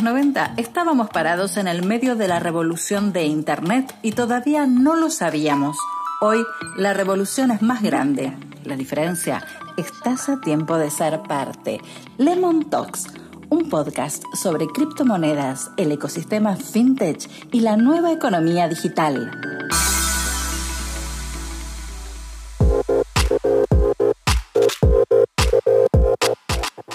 [0.00, 4.96] los 90 estábamos parados en el medio de la revolución de Internet y todavía no
[4.96, 5.76] lo sabíamos.
[6.22, 6.42] Hoy
[6.76, 8.32] la revolución es más grande.
[8.64, 9.44] La diferencia,
[9.76, 11.82] estás a tiempo de ser parte.
[12.16, 13.08] Lemon Talks,
[13.50, 19.30] un podcast sobre criptomonedas, el ecosistema fintech y la nueva economía digital.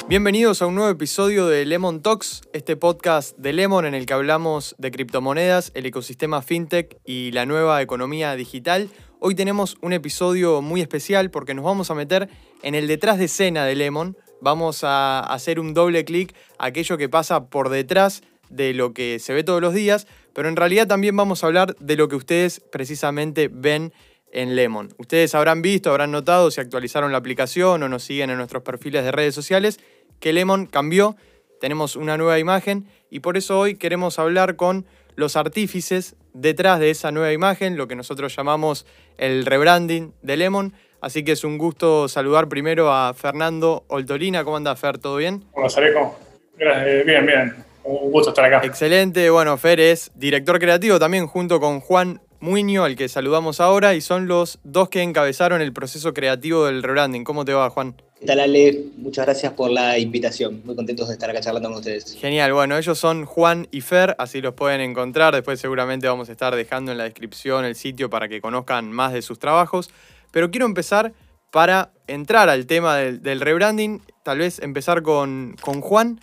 [0.07, 4.13] Bienvenidos a un nuevo episodio de Lemon Talks, este podcast de Lemon en el que
[4.13, 8.91] hablamos de criptomonedas, el ecosistema fintech y la nueva economía digital.
[9.19, 12.29] Hoy tenemos un episodio muy especial porque nos vamos a meter
[12.61, 14.15] en el detrás de escena de Lemon.
[14.41, 19.18] Vamos a hacer un doble clic a aquello que pasa por detrás de lo que
[19.18, 22.15] se ve todos los días, pero en realidad también vamos a hablar de lo que
[22.15, 23.91] ustedes precisamente ven
[24.32, 24.93] en Lemon.
[24.97, 29.04] Ustedes habrán visto, habrán notado si actualizaron la aplicación o nos siguen en nuestros perfiles
[29.04, 29.79] de redes sociales
[30.19, 31.15] que Lemon cambió,
[31.60, 36.89] tenemos una nueva imagen y por eso hoy queremos hablar con los artífices detrás de
[36.89, 38.86] esa nueva imagen, lo que nosotros llamamos
[39.17, 40.73] el rebranding de Lemon.
[41.02, 44.43] Así que es un gusto saludar primero a Fernando Oltolina.
[44.43, 44.97] ¿Cómo anda, Fer?
[44.97, 45.45] ¿Todo bien?
[45.53, 46.17] Hola, Sareco.
[46.58, 47.55] Bien, bien.
[47.83, 48.66] Un gusto estar acá.
[48.66, 49.30] Excelente.
[49.30, 54.02] Bueno, Fer es director creativo también junto con Juan Muño, al que saludamos ahora, y
[54.02, 57.23] son los dos que encabezaron el proceso creativo del rebranding.
[57.23, 57.95] ¿Cómo te va, Juan?
[58.19, 58.86] ¿Qué tal, Ale?
[58.97, 60.61] Muchas gracias por la invitación.
[60.66, 62.16] Muy contentos de estar acá charlando con ustedes.
[62.16, 62.53] Genial.
[62.53, 65.33] Bueno, ellos son Juan y Fer, así los pueden encontrar.
[65.33, 69.14] Después seguramente vamos a estar dejando en la descripción el sitio para que conozcan más
[69.14, 69.89] de sus trabajos.
[70.31, 71.14] Pero quiero empezar
[71.52, 76.20] para entrar al tema del, rebranding, tal vez empezar con, con Juan.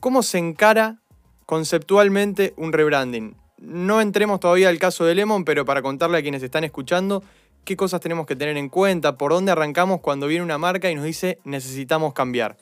[0.00, 0.98] ¿Cómo se encara
[1.46, 3.36] conceptualmente un rebranding?
[3.58, 7.22] No entremos todavía al caso de Lemon, pero para contarle a quienes están escuchando
[7.64, 10.94] qué cosas tenemos que tener en cuenta, por dónde arrancamos cuando viene una marca y
[10.94, 12.56] nos dice necesitamos cambiar.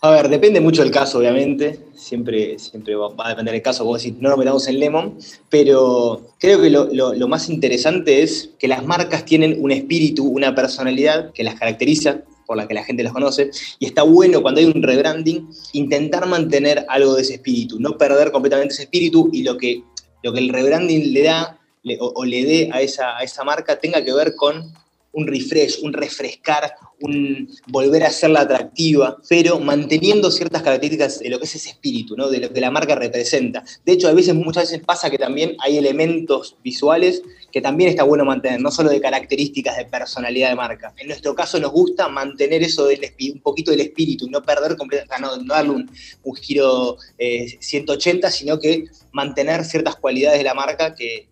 [0.00, 1.80] A ver, depende mucho del caso, obviamente.
[1.96, 3.84] Siempre, siempre va a depender del caso.
[3.84, 5.18] Vos decís, no nos metamos en Lemon.
[5.50, 11.32] Pero creo que lo, más interesante es que las marcas tienen un espíritu, una personalidad
[11.32, 13.50] que las caracteriza, por la que la gente las conoce.
[13.80, 18.30] Y está bueno cuando hay un rebranding intentar mantener algo de ese espíritu, no perder
[18.30, 19.82] completamente ese espíritu y lo que
[20.22, 21.58] lo que el rebranding le da
[22.00, 24.72] o, le dé a esa, a esa marca tenga que ver con
[25.12, 31.38] un refresh, un refrescar, un volver a hacerla atractiva, pero manteniendo ciertas características de lo
[31.38, 32.28] que es ese espíritu, ¿no?
[32.28, 33.64] de lo que la marca representa.
[33.84, 38.02] De hecho, a veces, muchas veces pasa que también hay elementos visuales que también está
[38.02, 40.92] bueno mantener, no solo de características de personalidad de marca.
[40.98, 43.00] En nuestro caso nos gusta mantener eso del
[43.32, 48.84] un poquito del espíritu no perder completamente, no, darle un, giro 180, eh, sino que
[49.12, 51.28] mantener ciertas cualidades de la marca que,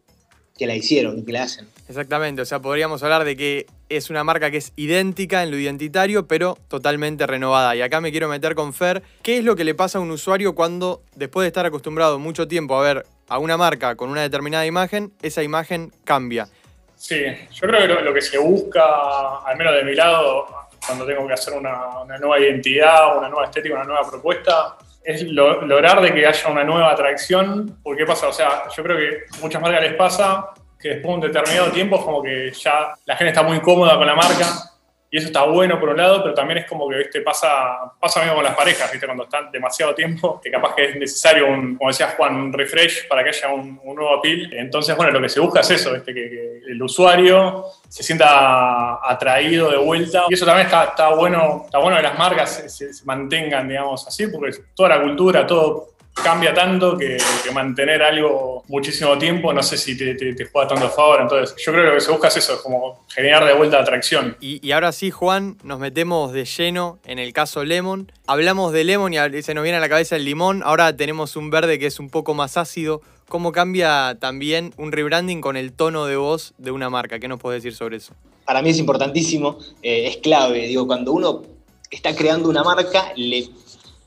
[0.56, 1.68] que la hicieron y que la hacen.
[1.88, 5.58] Exactamente, o sea, podríamos hablar de que es una marca que es idéntica en lo
[5.58, 7.76] identitario, pero totalmente renovada.
[7.76, 9.02] Y acá me quiero meter con Fer.
[9.22, 12.48] ¿Qué es lo que le pasa a un usuario cuando, después de estar acostumbrado mucho
[12.48, 16.48] tiempo a ver a una marca con una determinada imagen, esa imagen cambia?
[16.96, 20.46] Sí, yo creo que lo, que se busca, al menos de mi lado,
[20.84, 26.00] cuando tengo que hacer una, nueva identidad, una nueva estética, una nueva propuesta, es lograr
[26.00, 27.78] de que haya una nueva atracción.
[27.82, 28.28] Porque ¿qué pasa?
[28.28, 31.96] O sea, yo creo que muchas marcas les pasa que después de un determinado tiempo
[31.96, 34.75] es como que ya la gente está muy cómoda con la marca
[35.10, 37.20] y eso está bueno por un lado, pero también es como que ¿viste?
[37.20, 39.06] pasa pasa mismo con las parejas, ¿viste?
[39.06, 43.06] cuando están demasiado tiempo, que capaz que es necesario, un, como decías Juan, un refresh
[43.08, 44.52] para que haya un, nuevo appeal.
[44.52, 46.12] Entonces, bueno, lo que se busca es eso, ¿viste?
[46.12, 50.24] Que, el usuario se sienta atraído de vuelta.
[50.28, 54.06] Y eso también está, está bueno, está bueno que las marcas se, se mantengan, digamos,
[54.06, 57.18] así, porque toda la cultura, todo cambia tanto que,
[57.52, 61.20] mantener algo muchísimo tiempo, no sé si te, te, juega tanto a favor.
[61.22, 64.36] Entonces, yo creo que lo que se busca es eso, como generar de vuelta atracción.
[64.40, 68.12] Y, ahora sí, Juan, nos metemos de lleno en el caso Lemon.
[68.26, 70.62] Hablamos de Lemon y se nos viene a la cabeza el limón.
[70.64, 73.02] Ahora tenemos un verde que es un poco más ácido.
[73.28, 77.18] ¿Cómo cambia también un rebranding con el tono de voz de una marca?
[77.18, 78.14] ¿Qué nos puedes decir sobre eso?
[78.44, 80.68] Para mí es importantísimo, eh, es clave.
[80.68, 81.42] Digo, cuando uno
[81.90, 83.48] está creando una marca, le,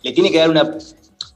[0.02, 0.78] le tiene que dar una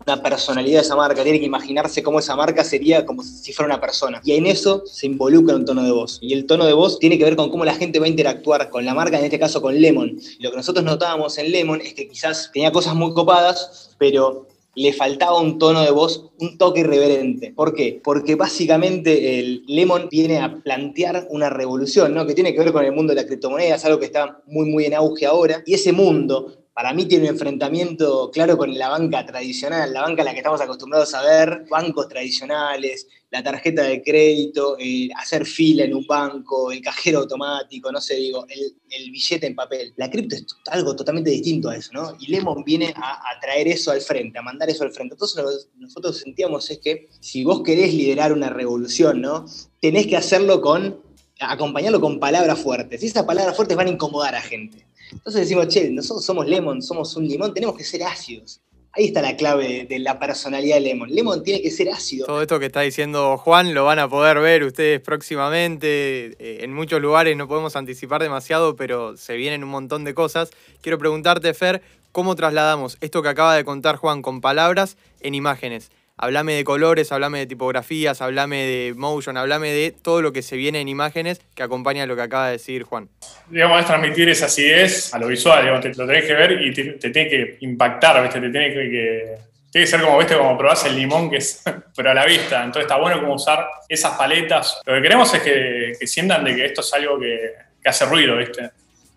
[0.05, 3.73] una personalidad de esa marca, tiene que imaginarse cómo esa marca sería como si fuera
[3.73, 4.21] una persona.
[4.23, 6.19] Y en eso se involucra un tono de voz.
[6.21, 8.69] Y el tono de voz tiene que ver con cómo la gente va a interactuar
[8.69, 10.17] con la marca, en este caso con Lemon.
[10.39, 14.91] Lo que nosotros notábamos en Lemon es que quizás tenía cosas muy copadas, pero le
[14.91, 17.53] faltaba un tono de voz, un toque irreverente.
[17.55, 18.01] ¿Por qué?
[18.03, 22.25] Porque básicamente el Lemon viene a plantear una revolución, ¿no?
[22.25, 24.85] Que tiene que ver con el mundo de la criptomoneda, algo que está muy, muy
[24.85, 25.61] en auge ahora.
[25.65, 30.23] Y ese mundo para mí tiene un enfrentamiento claro con la banca tradicional, la banca
[30.23, 34.77] a la que estamos acostumbrados a ver, bancos tradicionales, la tarjeta de crédito,
[35.17, 39.93] hacer fila en un banco, el cajero automático, no sé, digo, el, billete en papel.
[39.97, 42.15] La cripto es algo totalmente distinto a eso, ¿no?
[42.19, 45.15] Y Lemon viene a, traer eso al frente, a mandar eso al frente.
[45.15, 49.45] Entonces nosotros sentíamos es que si vos querés liderar una revolución, ¿no?
[49.79, 51.01] Tenés que hacerlo con,
[51.39, 53.01] acompañarlo con palabras fuertes.
[53.03, 54.85] Y esas palabras fuertes van a incomodar a gente.
[55.13, 58.61] Entonces decimos, che, nosotros somos Lemon, somos un limón, tenemos que ser ácidos.
[58.95, 61.09] Ahí está la clave de, la personalidad de Lemon.
[61.09, 62.27] Lemon tiene que ser ácido.
[62.27, 66.35] Todo esto que está diciendo Juan lo van a poder ver ustedes próximamente.
[66.37, 70.51] Eh, en muchos lugares no podemos anticipar demasiado, pero se vienen un montón de cosas.
[70.81, 71.81] Quiero preguntarte, Fer,
[72.11, 75.89] ¿cómo trasladamos esto que acaba de contar Juan con palabras en imágenes?
[76.15, 80.55] Hablame de colores, hablame de tipografías, hablame de motion, hablame de todo lo que se
[80.55, 83.09] viene en imágenes que acompaña lo que acaba de decir Juan.
[83.49, 86.71] Digamos, es transmitir esa acidez a lo visual, digamos, te, lo tenés que ver y
[86.71, 88.39] te, tiene que impactar, ¿viste?
[88.39, 89.37] Te tiene que,
[89.71, 90.37] tiene que ser como, ¿viste?
[90.37, 91.63] Como probás el limón, que es,
[91.95, 92.63] pero a la vista.
[92.63, 94.81] Entonces está bueno como usar esas paletas.
[94.85, 98.37] Lo que queremos es que, sientan de que esto es algo que, que hace ruido,
[98.37, 98.69] ¿viste?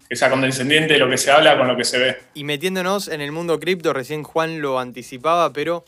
[0.08, 2.16] que sea condescendiente lo que se habla con lo que se ve.
[2.34, 5.84] Y metiéndonos en el mundo cripto, recién Juan lo anticipaba, pero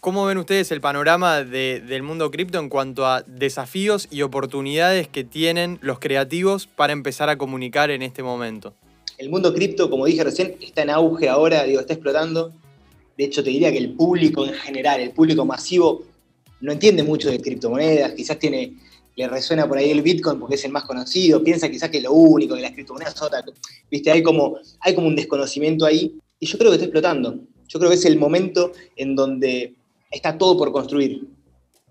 [0.00, 5.24] ¿Cómo ven ustedes el panorama del mundo cripto en cuanto a desafíos y oportunidades que
[5.24, 8.74] tienen los creativos para empezar a comunicar en este momento?
[9.18, 12.52] El mundo cripto, como dije recién, está en auge ahora, digo, está explotando.
[13.16, 16.04] De hecho, te diría que el público en general, el público masivo,
[16.60, 18.74] no entiende mucho de criptomonedas, quizás tiene,
[19.16, 22.12] le resuena por ahí el Bitcoin porque es el más conocido, piensa quizás que lo
[22.12, 23.42] único, que las criptomonedas son otra.
[23.90, 27.40] Viste, hay como, hay como un desconocimiento ahí, y yo creo que está explotando.
[27.66, 29.74] Yo creo que es el momento en donde
[30.10, 31.26] está todo por construir.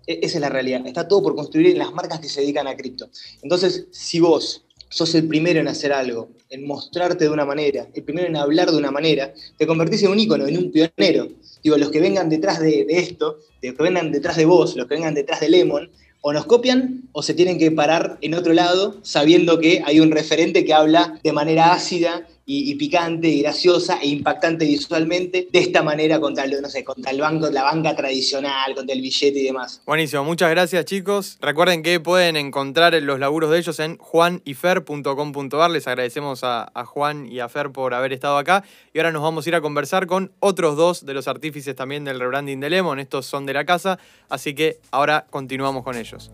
[0.06, 0.86] E, esa es la realidad.
[0.86, 3.08] Está todo por construir en las marcas que se dedican a cripto.
[3.42, 8.02] Entonces, si vos sos el primero en hacer algo, en mostrarte de una manera, el
[8.02, 11.28] primero en hablar de una manera, te convertís en un ícono, en un pionero.
[11.62, 14.94] Digo, los que vengan detrás de, esto, los que vengan detrás de vos, los que
[14.94, 18.96] vengan detrás de Lemon, o nos copian o se tienen que parar en otro lado
[19.02, 24.08] sabiendo que hay un referente que habla de manera ácida y, picante y graciosa e
[24.08, 28.74] impactante visualmente de esta manera contra, el, no sé, contra el banco, la banca tradicional,
[28.74, 29.82] contra el billete y demás.
[29.84, 31.36] Buenísimo, muchas gracias chicos.
[31.42, 35.70] Recuerden que pueden encontrar los laburos de ellos en juanyfer.com.ar.
[35.70, 38.64] Les agradecemos a, a, Juan y a Fer por haber estado acá.
[38.94, 42.04] Y ahora nos vamos a ir a conversar con otros dos de los artífices también
[42.04, 42.98] del rebranding de Lemon.
[42.98, 43.98] Estos son de la casa,
[44.30, 46.30] así que ahora continuamos con ellos.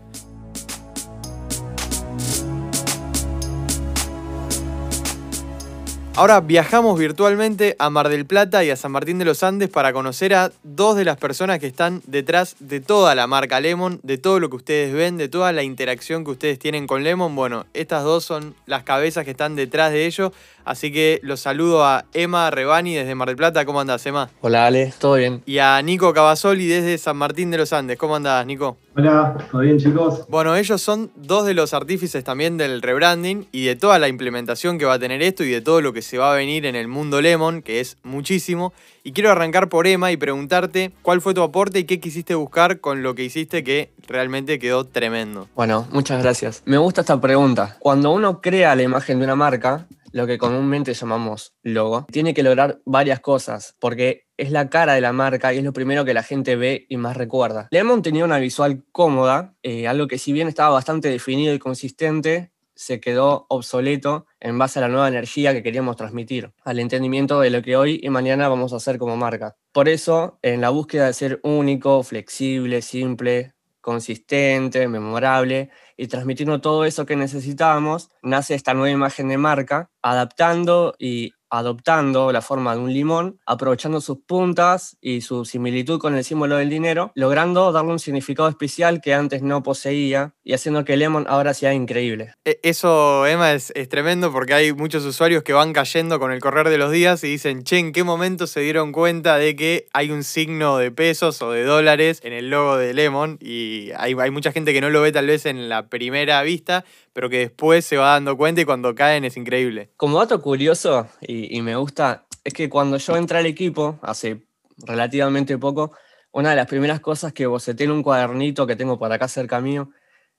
[6.17, 9.91] Ahora viajamos virtualmente a Mar del Plata y a San Martín de los Andes para
[9.91, 14.17] conocer a dos de las personas que están detrás de toda la marca Lemon, de
[14.17, 17.35] todo lo que ustedes ven, de toda la interacción que ustedes tienen con Lemon.
[17.35, 20.31] Bueno, estas dos son las cabezas que están detrás de ello.
[20.63, 23.65] Así que los saludo a Emma Rebani desde Mar del Plata.
[23.65, 24.29] ¿Cómo andás, Emma?
[24.41, 24.93] Hola, Ale.
[24.97, 25.43] ¿Todo bien?
[25.45, 27.97] Y a Nico Cavazoli desde San Martín de los Andes.
[27.97, 28.77] ¿Cómo andás, Nico?
[28.97, 30.25] Hola, ¿todo bien, chicos?
[30.29, 34.79] Bueno, ellos son dos de los artífices también del rebranding y de toda la implementación
[34.79, 36.75] que va a tener esto y de todo lo que se va a venir en
[36.75, 38.73] el mundo Lemon, que es muchísimo.
[39.03, 42.79] Y quiero arrancar por Emma y preguntarte cuál fue tu aporte y qué quisiste buscar
[42.79, 45.49] con lo que hiciste que realmente quedó tremendo.
[45.55, 46.61] Bueno, muchas gracias.
[46.65, 47.77] Me gusta esta pregunta.
[47.79, 52.41] Cuando uno crea la imagen de una marca, lo que comúnmente llamamos logo, tiene que
[52.41, 56.13] lograr varias cosas, porque es la cara de la marca y es lo primero que
[56.13, 57.67] la gente ve y más recuerda.
[57.71, 62.53] Lemon tenía una visual cómoda, eh, algo que si bien estaba bastante definido y consistente,
[62.75, 67.49] se quedó obsoleto en base a la nueva energía que queríamos transmitir, al entendimiento de
[67.49, 69.57] lo que hoy y mañana vamos a hacer como marca.
[69.71, 76.85] Por eso, en la búsqueda de ser único, flexible, simple, consistente, memorable y transmitiendo todo
[76.85, 82.81] eso que necesitábamos, nace esta nueva imagen de marca, adaptando y adoptando la forma de
[82.81, 87.91] un limón, aprovechando sus puntas y su similitud con el símbolo del dinero, logrando darle
[87.91, 92.33] un significado especial que antes no poseía y haciendo que Lemon ahora sea increíble.
[92.45, 96.69] E, eso, Emma, es, tremendo porque hay muchos usuarios que van cayendo con el correr
[96.69, 100.11] de los días y dicen, che, ¿en qué momento se dieron cuenta de que hay
[100.11, 103.37] un signo de pesos o de dólares en el logo de Lemon?
[103.41, 106.85] Y hay, hay mucha gente que no lo ve tal vez en la primera vista,
[107.15, 109.89] pero que después se va dando cuenta y cuando caen es increíble.
[109.95, 114.45] Como dato curioso, y, me gusta, es que cuando yo entré al equipo, hace
[114.79, 115.95] relativamente poco,
[116.33, 119.61] una de las primeras cosas que boceté en un cuadernito que tengo por acá cerca
[119.61, 119.91] mío,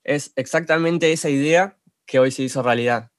[0.04, 3.10] es exactamente esa idea que hoy se hizo realidad.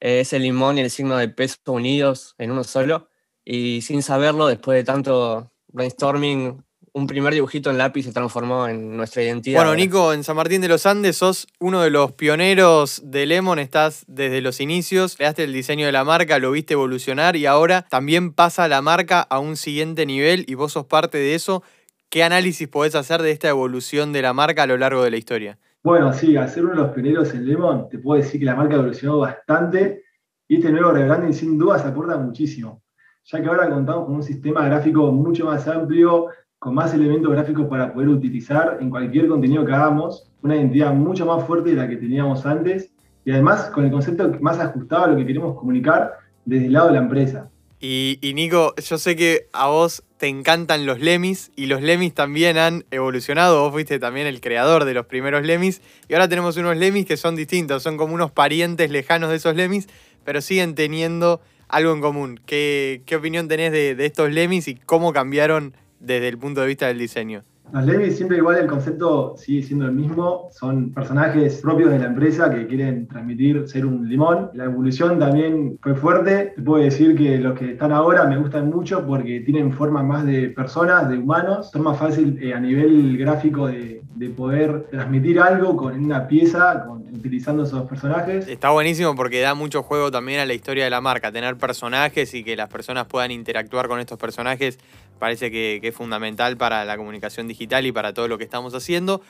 [0.00, 3.08] Es el limón y el signo de peso unidos en uno solo,
[3.42, 6.62] y sin saberlo, después de tanto brainstorming,
[6.98, 9.60] un primer dibujito en lápiz se transformó en nuestra identidad.
[9.60, 13.58] Bueno, Nico, en San Martín de los Andes sos uno de los pioneros de Lemon,
[13.58, 17.86] estás desde los inicios, creaste el diseño de la marca, lo viste evolucionar y ahora
[17.88, 21.62] también pasa la marca a un siguiente nivel y vos sos parte de eso.
[22.10, 25.18] ¿Qué análisis podés hacer de esta evolución de la marca a lo largo de la
[25.18, 25.58] historia?
[25.82, 28.56] Bueno, sí, al ser uno de los pioneros en Lemon, te puedo decir que la
[28.56, 30.04] marca evolucionó bastante
[30.48, 32.82] y este nuevo rebranding sin duda se aporta muchísimo,
[33.24, 37.66] ya que ahora contamos con un sistema gráfico mucho más amplio, con más elementos gráficos
[37.66, 41.88] para poder utilizar en cualquier contenido que hagamos, una identidad mucho más fuerte de la
[41.88, 42.90] que teníamos antes
[43.24, 46.88] y además con el concepto más ajustado a lo que queremos comunicar desde el lado
[46.88, 47.50] de la empresa.
[47.80, 52.58] Y, Nico, yo sé que a vos te encantan los Lemis y los Lemis también
[52.58, 53.62] han evolucionado.
[53.62, 57.16] Vos fuiste también el creador de los primeros Lemis y ahora tenemos unos Lemis que
[57.16, 59.88] son distintos, son como unos parientes lejanos de esos Lemis,
[60.24, 62.40] pero siguen teniendo algo en común.
[62.46, 66.86] ¿Qué, opinión tenés de, de estos Lemis y cómo cambiaron desde el punto de vista
[66.86, 67.44] del diseño?
[67.72, 72.06] Los Levis siempre igual el concepto sigue siendo el mismo, son personajes propios de la
[72.06, 74.50] empresa que quieren transmitir ser un limón.
[74.54, 78.70] La evolución también fue fuerte, te puedo decir que los que están ahora me gustan
[78.70, 83.18] mucho porque tienen forma más de personas, de humanos, son más fácil eh, a nivel
[83.18, 88.48] gráfico de, de, poder transmitir algo con una pieza, utilizando esos personajes.
[88.48, 92.32] Está buenísimo porque da mucho juego también a la historia de la marca, tener personajes
[92.34, 94.78] y que las personas puedan interactuar con estos personajes.
[95.18, 99.20] Parece que es fundamental para la comunicación digital y para todo lo que estamos haciendo.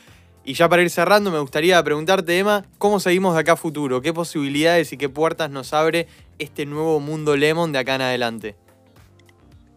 [0.45, 4.01] Y ya para ir cerrando, me gustaría preguntarte, Emma, ¿cómo seguimos de acá a futuro?
[4.01, 6.07] ¿Qué posibilidades y qué puertas nos abre
[6.39, 8.57] este nuevo mundo Lemon de acá en adelante?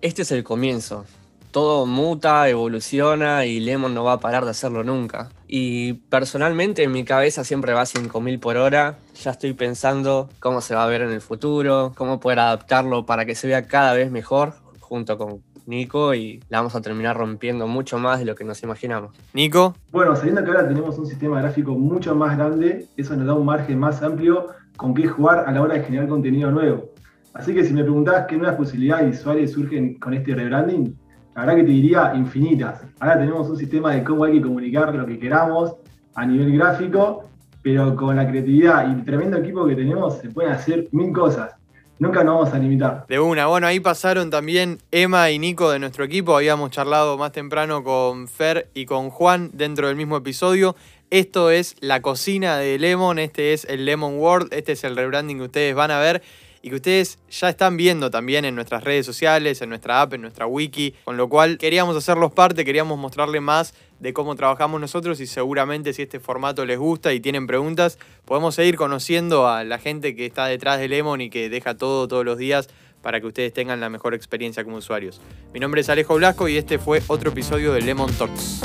[0.02, 1.06] Este es el comienzo.
[1.52, 5.30] Todo muta, evoluciona y Lemon no va a parar de hacerlo nunca.
[5.46, 8.98] Y personalmente en mi cabeza siempre va a 5000 por hora.
[9.22, 13.26] Ya estoy pensando cómo se va a ver en el futuro, cómo poder adaptarlo para
[13.26, 15.42] que se vea cada vez mejor junto con
[15.72, 19.16] Nico y la vamos a terminar rompiendo mucho más de lo que nos imaginamos.
[19.34, 19.74] Nico.
[19.92, 23.46] Bueno, sabiendo que ahora tenemos un sistema gráfico mucho más grande, eso nos da un
[23.46, 24.48] margen más amplio
[24.78, 26.92] con qué jugar a la hora de generar contenido nuevo.
[27.34, 30.94] Así que si me preguntabas qué nuevas posibilidades visuales surgen con este rebranding,
[31.36, 32.82] la verdad que te diría infinitas.
[33.00, 35.76] Ahora tenemos un sistema de cómo hay que comunicar lo que queramos
[36.16, 37.30] a nivel gráfico,
[37.62, 41.56] pero con la creatividad y el tremendo equipo que tenemos se pueden hacer mil cosas
[42.02, 43.06] nunca nos vamos a limitar.
[43.08, 47.32] De una, bueno, ahí pasaron también Emma y Nico de nuestro equipo, habíamos charlado más
[47.32, 50.76] temprano con Fer y con Juan dentro del mismo episodio.
[51.12, 55.38] Esto es la cocina de Lemon, este es el Lemon World, este es el rebranding
[55.38, 56.24] que ustedes van a ver
[56.62, 60.22] y que ustedes ya están viendo también en nuestras redes sociales, en nuestra app, en
[60.22, 65.20] nuestra wiki, con lo cual queríamos hacerlos parte, queríamos mostrarle más de cómo trabajamos nosotros
[65.20, 69.80] y seguramente si este formato les gusta y tienen preguntas, podemos seguir conociendo a la
[69.80, 72.70] gente que está detrás de Lemon y que deja todo todos los días
[73.02, 75.22] para que ustedes tengan la mejor experiencia como usuarios.
[75.54, 78.62] Mi nombre es Alejo Blasco y este fue otro episodio de Lemon Talks.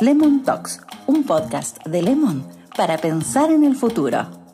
[0.00, 4.47] Lemon Talks, un podcast de Lemon para pensar en el futuro.